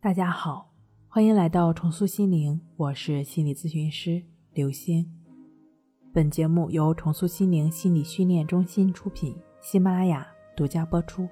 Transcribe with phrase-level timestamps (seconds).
[0.00, 0.70] 大家好，
[1.08, 4.22] 欢迎来到重塑心灵，我是心理咨询师
[4.52, 5.04] 刘星。
[6.14, 10.24] 本节目由重塑心灵心理训练中心出品，喜马拉雅
[10.56, 11.28] 独家播出。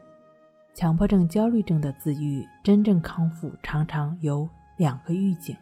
[0.75, 4.49] 强迫症、焦虑症的自愈，真正康复常常有
[4.79, 5.57] 两个预警。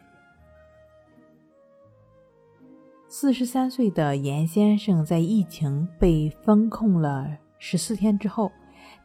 [3.07, 8.51] 四十三岁的严先生在疫情被封控了十四天之后，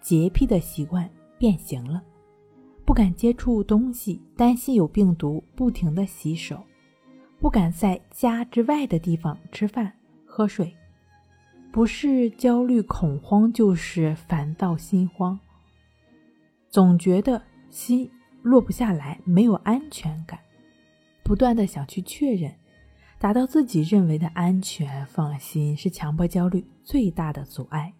[0.00, 1.06] 洁癖的习惯
[1.38, 2.02] 变形了。
[2.90, 6.56] 不敢接触东西，担心有病毒，不停的洗手；
[7.38, 9.92] 不敢在家之外的地方吃饭、
[10.26, 10.74] 喝水。
[11.70, 15.38] 不是焦虑恐慌，就是烦躁心慌。
[16.68, 18.10] 总觉得心
[18.42, 20.40] 落不下来，没有安全感，
[21.22, 22.52] 不断的想去确认，
[23.20, 27.94] 达到自己认为的安全放心，是强迫焦虑最大的阻碍。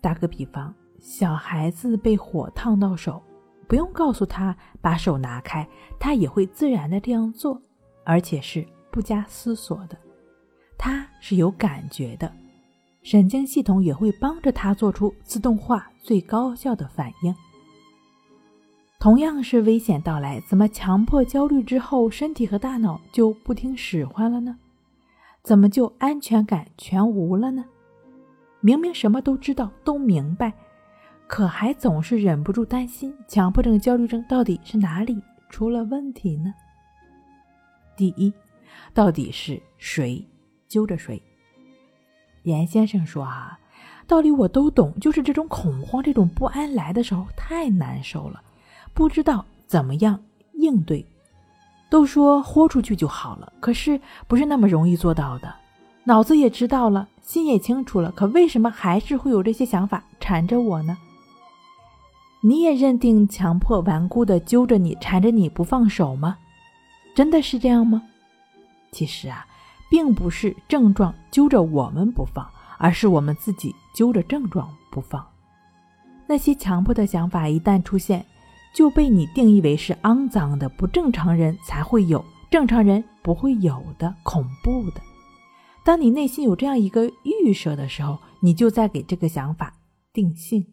[0.00, 0.74] 打个比方。
[1.00, 3.22] 小孩子被火烫到手，
[3.66, 5.66] 不用告诉他把手拿开，
[5.98, 7.60] 他也会自然的这样做，
[8.04, 9.96] 而且是不加思索的。
[10.76, 12.30] 他是有感觉的，
[13.02, 17.34] 神经系统也会帮着他做出自动化最高效的反应。
[18.98, 24.58] 同样是危险到来，怎么强迫焦虑之后，身体和大脑就不听使唤了呢？
[25.42, 27.64] 怎么就安全感全无了呢？
[28.60, 30.52] 明明什么都知道，都明白。
[31.30, 36.52] 可还总是忍不住担心，强迫症、焦虑症到底是哪里出了问题呢？
[37.96, 38.32] 第一，
[38.92, 40.26] 到底是谁
[40.66, 41.22] 揪着谁？
[42.42, 43.56] 严先生说：“啊，
[44.08, 48.42] 道理我都懂，就是这种恐慌、这种不安来的时候太难受了，
[48.92, 50.20] 不知道怎么样
[50.54, 51.06] 应对。
[51.88, 55.54] 都说豁出去就好了，可是不是那么容易做到的。
[56.02, 60.98] 脑子也知道了，心也清楚了，可为什么还是会有这些想法缠着我呢？”
[62.42, 66.38] 你也认定强迫顽固的揪着你缠着你不放手吗？
[67.14, 68.02] 真的是这样吗？
[68.92, 69.46] 其实啊，
[69.90, 75.26] 并不是症状揪着我们不放，而是我们自己揪着症状不放。
[76.26, 78.24] 那些强迫的想法一旦出现，
[78.72, 85.00] 就被你定义为是肮脏的、不正常人才会有、正常人不会有的恐怖的。
[85.84, 87.10] 当你内心有这样一个
[87.44, 89.74] 预设的时候，你就在给这个想法
[90.12, 90.64] 定性。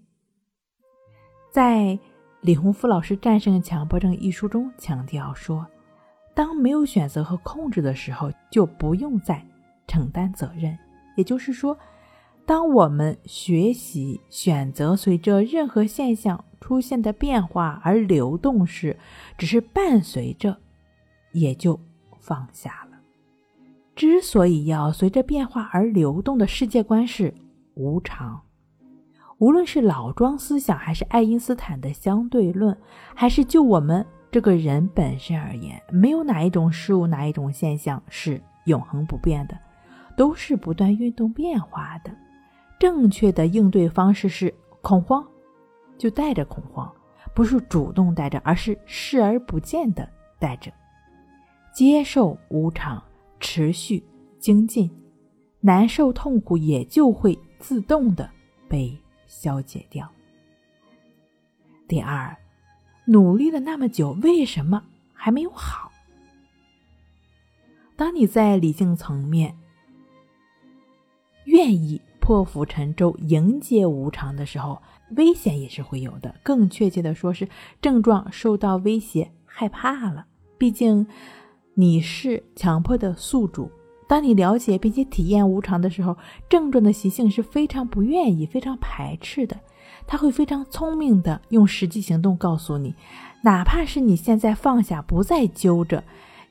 [1.57, 1.97] 在
[2.41, 5.66] 李洪福老师《战胜强迫症》一书中强调说，
[6.35, 9.44] 当没有选择和控制的时候，就不用再
[9.88, 10.78] 承担责任。
[11.16, 11.75] 也就是说，
[12.46, 18.96] 当我们学习选择随着任何现象出现的变化而流动时，
[19.35, 20.56] 只是伴随着，
[21.31, 21.79] 也就
[22.19, 23.00] 放下了。
[23.96, 27.34] 之所以要随着变化而流动的世界观是
[27.73, 28.40] 无常。
[29.39, 32.75] 无论是老庄思想，还是爱因斯坦的相对论，
[33.13, 39.55] 还是就我们这个人本身而言，没有哪一种事物、哪一种现象是永恒不变的，
[40.15, 42.11] 都是不断运动变化的。
[42.79, 45.23] 正确的应对方式是恐慌，
[45.99, 46.91] 就带着恐慌，
[47.35, 50.07] 不是主动带着，而是视而不见的
[50.39, 50.71] 带着，
[51.71, 53.01] 接受无常，
[53.39, 54.03] 持续
[54.39, 54.89] 精进，
[55.59, 58.27] 难受痛苦也就会自动的
[58.67, 58.99] 被。
[59.27, 60.09] 消解掉。
[61.88, 62.35] 第二，
[63.05, 64.83] 努力了那么久，为什么
[65.13, 65.91] 还没有好？
[67.95, 69.57] 当你在理性层面
[71.45, 76.35] 愿意破釜沉舟、迎接无常的时候，危险也是会有的。
[76.43, 77.47] 更确切的说，是
[77.81, 80.27] 症状受到威胁，害怕了。
[80.57, 81.07] 毕竟
[81.73, 83.71] 你是强迫的宿主。
[84.07, 89.59] 当你了解并且体验无常的时候，症状的习性是非常不愿意、非常排斥的。
[90.06, 92.96] 他会非常聪明的用实际行动告诉你，
[93.41, 96.01] 哪怕是你现在放下，不再揪着，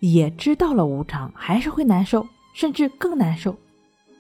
[0.01, 3.57] 也知道了无常，还是会难受，甚至更难受。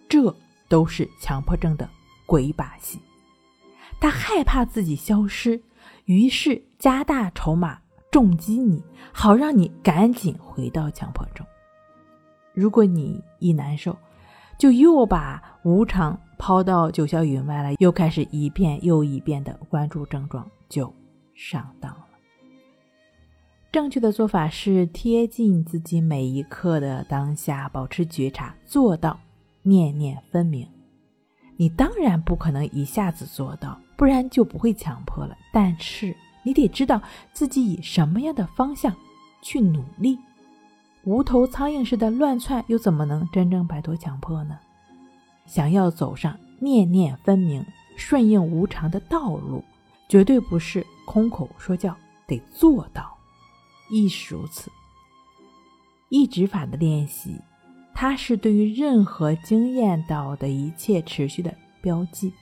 [0.09, 0.35] 这
[0.69, 1.87] 都是强迫症的
[2.25, 2.99] 鬼把戏。
[4.01, 5.61] 他害怕自己消失，
[6.07, 7.79] 于是加大筹码
[8.11, 8.83] 重击你，
[9.13, 11.47] 好让你赶紧回到强迫症。
[12.57, 13.95] 如果你一难受，
[14.57, 20.91] 就又把无常抛到九霄云外了，又开始一遍又一遍的关注症状，就
[21.35, 22.07] 上当了。
[23.71, 29.21] 正确的做法是贴近自己每一刻的当下，保持觉察，做到
[29.63, 30.67] 念念分明。
[31.59, 35.37] 你当然不可能一下子做到，不然就不会强迫了。
[35.53, 37.03] 但是你得知道
[37.35, 38.97] 自己以什么样的方向
[39.43, 40.19] 去努力。
[41.07, 44.59] 无头苍蝇似的乱窜，又怎么能真正摆脱强迫呢？
[45.47, 47.65] 想要走上念念分明、
[47.97, 49.63] 顺应无常的道路，
[50.09, 53.17] 绝对不是空口说教，得做到，
[53.89, 54.69] 亦是如此。
[56.09, 57.41] 意指法的练习，
[57.95, 62.33] 它是对于任何经验到的一切持续的标记。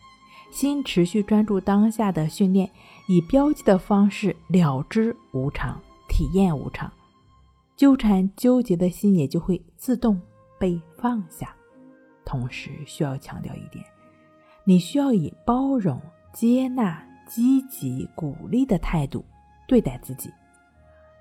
[0.51, 2.71] 心持续专注当下的训练，
[3.09, 5.79] 以标记的方式了知无常，
[6.09, 6.91] 体验无常，
[7.76, 10.21] 纠缠纠结的心也就会自动
[10.59, 11.55] 被放下。
[12.25, 13.85] 同时需要强调一点，
[14.65, 16.00] 你需要以包容、
[16.32, 19.25] 接纳、积极、鼓励的态度
[19.69, 20.31] 对待自己。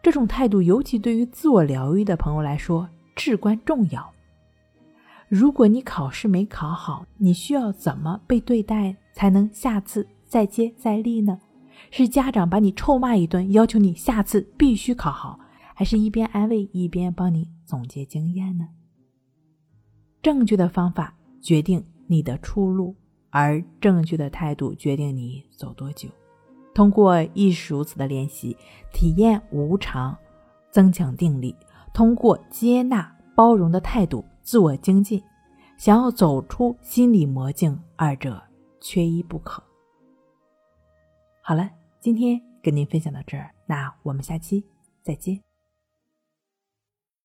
[0.02, 4.12] 这种态度尤其对于自我疗愈的朋友来说至关重要。
[5.28, 8.96] 如果你考试没考好，你需要怎么被对待？
[9.14, 11.40] 才能下次再接再厉呢？
[11.92, 15.40] 是家长把你臭骂一顿，要求你下次必须考好，
[15.76, 18.68] 还是一边安慰一边帮你总结经验呢？
[20.22, 22.96] 正确的方法决定你的出路，
[23.30, 26.10] 而正确的态度决定你走多久。
[26.74, 28.56] 通过亦是如此的练习，
[28.94, 30.18] 体验无常，
[30.72, 31.54] 增强定力；
[31.94, 35.22] 通过接纳包容的态度，自我精进。
[35.78, 38.42] 想要走出心理魔镜，二者。
[38.86, 39.64] 缺一不可。
[41.42, 41.70] 好了，
[42.02, 44.62] 今天跟您分享到这儿，那我们下期
[45.02, 45.53] 再见。